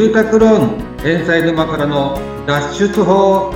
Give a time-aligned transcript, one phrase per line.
[0.00, 3.52] 住宅ローン返済沼からの脱出法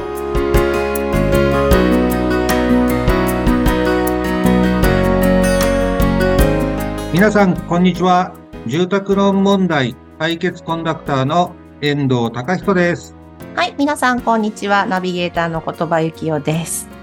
[7.14, 8.34] 皆さんこんにちは
[8.66, 13.16] 住宅ローン問題解決コンダクターの遠藤隆人です
[13.54, 14.84] はい、皆さん、こんにちは。
[14.84, 16.93] ナビゲーターの言葉幸代です。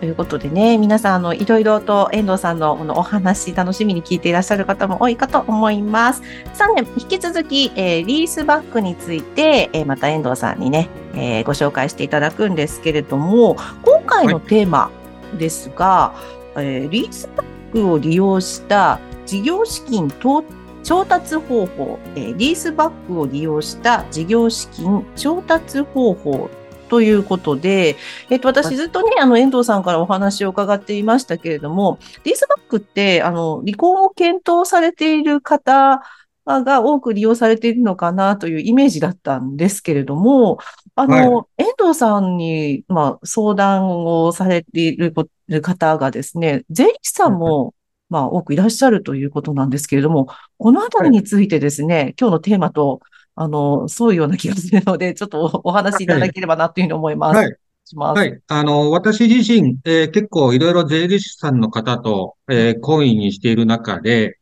[0.00, 6.22] ということでね、皆さん、あの、いろいろと遠藤さんのこのお話、楽しみに聞いていらっしゃる方も多いかと思います。
[6.54, 14.90] さあね、引き続き、えーリースバックについて、えーまた遠藤さんにね、えーご紹介していただくんですけれども、今回のテーマ
[15.38, 16.14] ですが、
[16.56, 20.42] えーリースバックを利用した事業資金投
[20.82, 26.48] 調達方法、えーリースバックを利用した事業資金調達方法
[26.90, 27.96] ということで、
[28.30, 36.02] えっと、私ずっとね、あの、遠藤さんからお話を伺っていましたけれども、リースバックって、あの、離婚を検討されている方
[36.44, 40.58] が多く利用されているのかなというイメージだったんですけれども、
[40.96, 45.14] あの、遠藤さんに、まあ、相談をされている
[45.62, 47.74] 方がですね、税理士さんも、
[48.08, 50.26] まあ、多くいらっしゃるということなんですけれども、
[50.58, 53.00] このあたりについてですね、今日のテーマと、
[53.42, 57.36] あの、そういうような気がするので、 ちょっとおお話しいただければなというふうに思います。
[57.38, 58.18] はいします。
[58.18, 58.40] はい。
[58.48, 64.38] あの、私自身、えー結構いろいろ税理士さんの方と、えー、懇意にしている中で、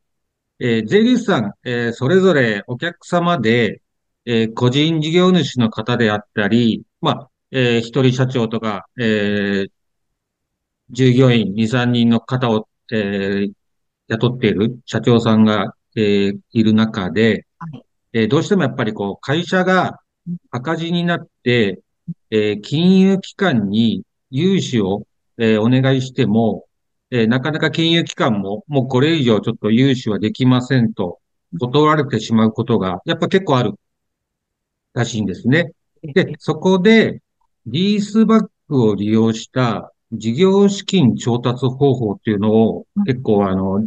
[0.59, 3.81] えー税理士さん、えーそれぞれお客様で、
[4.27, 9.71] えー個人事業主の方であったり、まあ、えー一人社長とか、えー
[10.91, 13.53] 従業員2、3人の方を、えー
[14.09, 17.48] 雇っている社長さんが、えーいる中ではい、
[18.13, 20.01] えーどうしてもやっぱりこう、会社が
[20.51, 21.81] 赤字になって、
[22.31, 25.07] えー金融機関に融資を、
[25.39, 26.65] えーお願いしても、
[27.11, 31.19] えなかなか金融機関も、もうこれ以上ちょっと融資はできませんと、
[31.59, 33.75] 断られてしまうことが、やっぱ結構ある
[34.95, 35.73] らしいんですね。
[36.03, 37.21] で、そこで、
[37.67, 43.87] リースバックを利用した事業資金調達方法っていうのを結構あの、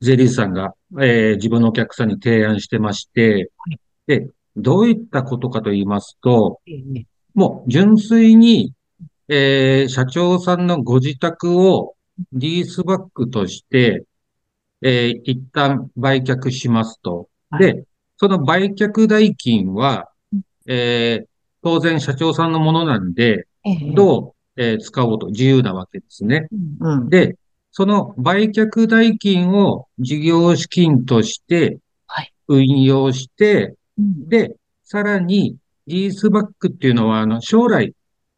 [0.00, 8.72] 税理士さんが、えー自分のお客さんに提案してましてはい、で、どういったことかと言いますと、ええもう純粋に、
[9.28, 11.94] えー社長さんのご自宅を
[12.32, 14.04] リースバックとして、
[14.82, 17.28] えー一旦売却しますと。
[17.50, 17.74] はい。
[17.74, 17.84] で、
[18.16, 21.26] その売却代金はうん、えー
[21.62, 23.92] 当然社長さんのものなんで、ええ。
[23.94, 26.48] どう、えー使おうと自由なわけですね。
[27.10, 27.36] で、
[27.72, 32.32] その売却代金を事業資金としてはい。
[32.48, 34.28] 運用して、うん。
[34.28, 37.94] で、さらに、リースバックっていうのは、あの、将来、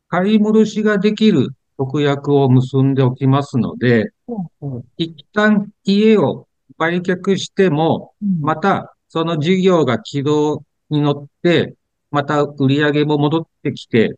[0.09, 1.49] 買い戻しができる
[1.79, 4.85] 特約を結んでおきますので、ほうほう。
[4.99, 8.41] 一旦家を売却しても、うん。
[8.43, 11.75] また、その事業が軌道に乗って、
[12.11, 14.17] また売り上げも戻ってきて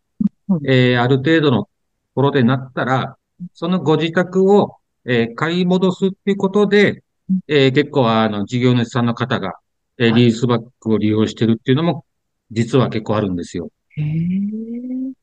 [0.48, 1.68] うん、えーある程度のと
[2.14, 3.16] ころでなったら、
[3.54, 4.76] そのご自宅を、
[5.06, 9.52] えー買い戻すっていうことでうん、えー結構、あの、事業主さんの方が、
[9.98, 12.04] えーはいリースバックを利用してるっていうのも、
[12.50, 13.70] 実は結構あるんですよ。
[13.96, 15.14] へえ。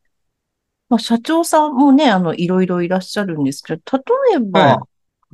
[0.90, 4.88] まあ、社長さんもね、あの、いろいろいらっしゃるんですけど、例えば、は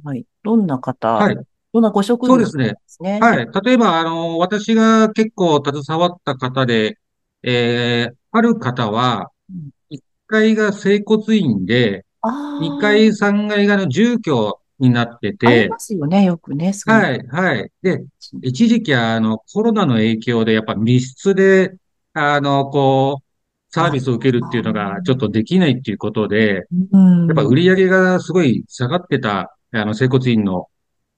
[0.03, 1.35] はい、どんな方、はい。
[1.73, 2.69] どんなご職業そうですね？
[2.69, 3.19] ですね。
[3.21, 3.47] はい。
[3.65, 6.99] 例えば、あの、私が結構携わった方で、
[7.43, 16.73] えーある方はうん、1階が整骨院で、2階、3階があの住居になってありてま、すよね、よくね。
[16.85, 17.71] はい、はい。
[17.81, 18.05] で、の
[18.41, 21.75] 一時期はあの、コロナの影響でやっぱ密室で、
[22.13, 23.23] あの、こう、
[23.69, 27.27] サービスを受けるっていうのがちょっとできないっていうことで、うん。
[27.27, 30.67] やっぱ売り上げがすごい下がってた、あの、整骨院の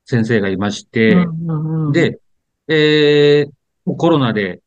[0.05, 2.19] 先生がいまして、うんうんうん、で、
[2.67, 3.51] えー
[3.97, 4.61] コロナで、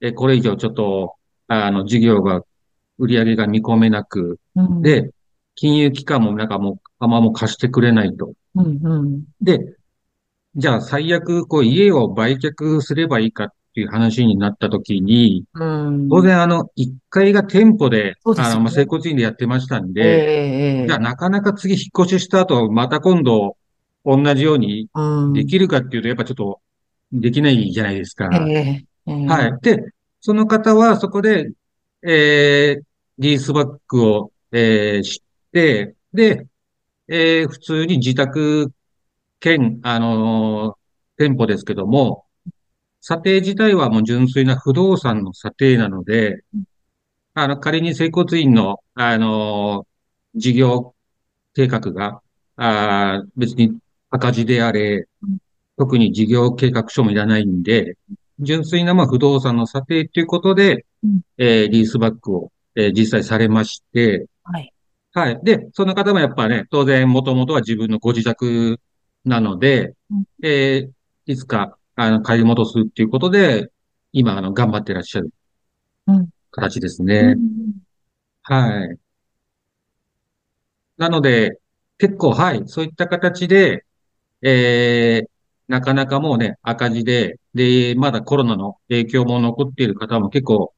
[0.00, 1.14] えーこれ以上ちょっと、
[1.48, 2.42] あの、事業が、
[2.98, 5.10] 売り上げが見込めなく、うん、で、
[5.54, 8.32] 金融機関もなんかもう、あんまもう貸してくれないと。
[8.54, 9.76] うんうん、で、
[10.56, 16.08] じゃあ最悪、こう、家を売却すればいいかっていう話になったときに、うん。
[16.08, 23.56] 当然あの、1階が店舗で、でねあの、まあ、整骨院でやってましたんええで、ええじゃあなかなか次引っ越しした後、また今度、
[24.04, 26.60] 同じようにうん、できるかっていうと、やっぱちょっと、
[27.12, 28.28] できないじゃないですか。
[28.28, 29.58] はい。
[29.62, 31.50] で、その方はそこで、
[32.06, 32.82] えー、
[33.18, 35.20] リースバックを、えー、
[36.12, 36.46] で、
[37.08, 38.72] えー、普通に自宅
[39.40, 40.84] 兼、あのー
[41.16, 42.24] 店舗ですけども、
[43.00, 46.64] 査定自体はもう純粋な不動産の査定なのでうん、
[47.34, 50.94] あの、仮に整骨院の、あのー事業
[51.54, 52.20] 計画が、
[52.56, 53.78] あー別に
[54.10, 55.38] 赤字であれうん、
[55.78, 57.96] 特に事業計画書もいらないんで、
[58.40, 64.73] 純粋なまあ不動産の査定ということで、うんえーリースバックを、えー実際されまして、はい。
[65.14, 65.40] はい。
[65.44, 68.80] で、その方もやっぱね、当然、もともとは自分のご自宅
[69.24, 70.92] なのでうん、えー
[71.26, 73.70] いつか、あの、買い戻すっていうことで、
[74.12, 75.30] 今、あの、頑張ってらっしゃる
[76.06, 77.34] うん形ですうね。
[77.34, 77.84] ん
[78.42, 78.98] はい。
[80.96, 81.58] なので、
[81.98, 83.84] 結構、はい、そういった形で、
[84.42, 85.28] えー、
[85.68, 90.74] なかなかもうね、赤字で、で、まだコロナの影響も残っている方も結構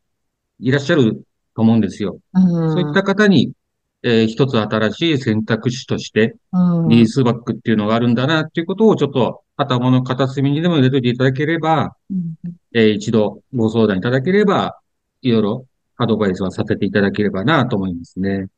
[0.60, 1.24] いらっしゃる
[1.54, 2.20] と思うんですよ。
[2.34, 3.52] うんそういった方に、
[4.02, 12.34] えー一つ新しい選択肢として、うんリースバックっていうのがあるんだなっていうことをちょっと頭の片隅にでも入れておいていただければ、うん
[12.74, 14.78] えー一度ご相談いただければ、
[15.22, 15.66] いろいろ
[15.96, 18.48] アドバイスはさせていただければなと思いますね。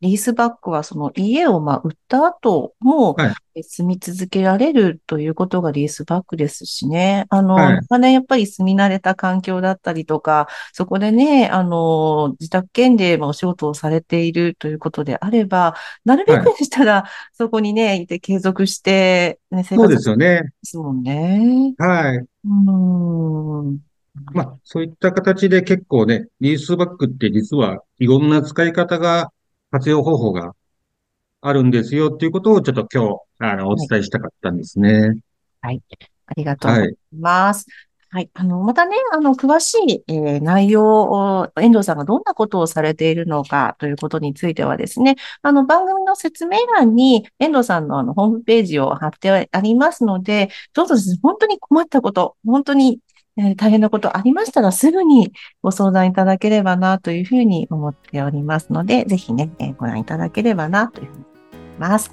[0.00, 3.16] リースバックはその家をまあ売った後も
[3.62, 7.26] 住み続けられるということがリースバックですしね。
[7.30, 20.42] あの、はい長年やっぱり住み慣れた環境だったりとか、そこでね、あの、自宅兼でもお仕事をされているということであれば、なるべくでしたらそこにね、いて継続して、ね、生そう活ですよね。
[20.42, 21.74] ですもんね。
[21.78, 22.18] はい。
[22.18, 23.78] うーん。
[24.32, 29.32] まあ、そういった形で結構ね、リースバックって実はいろんな使い方が、
[29.70, 30.54] 活用方法が
[31.40, 35.14] あるんですよっていうことをちょっと今日、あの、お伝えしたかったんですね。
[36.26, 37.66] ありがとうございます。
[38.12, 38.30] はい。
[38.34, 52.98] あの、またね、あの、詳しい、えー内容を、遠藤さんがどんなことをされているのかということについてはですね、あの、番組の説明欄に遠藤さんのあの、ホームページを貼ってありますので、どうぞ本当に困ったこと、本当に、
[53.56, 55.32] 大変なことありましたらすぐに
[55.62, 61.24] ご相談いただければなというふうに思っておりますので、ぜひね、えーご覧いただければなというふうに
[61.54, 62.12] 思います。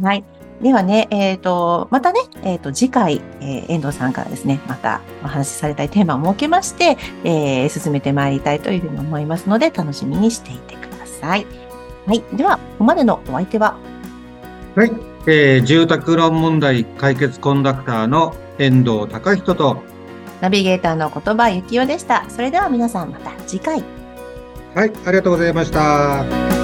[0.00, 0.24] はい。
[0.62, 11.46] ではね、えっ、と、またね、えっ、と、次回、えー遠藤さんからですね、またお話しされたいテーマを設けまして、えー進めてまいりたいというふうに思いますので、楽しみにしていてください。
[12.06, 12.22] はい。
[12.34, 13.76] では、ここまでのお相手は、
[14.76, 14.92] はい。
[15.26, 19.82] えー住宅ローン問題解決コンダクターの遠藤隆人と、
[20.42, 22.28] ナビゲーターの言葉ゆきおでした。
[22.28, 23.84] それでは皆さんまた次回。
[24.74, 26.61] はい、ありがとうございました。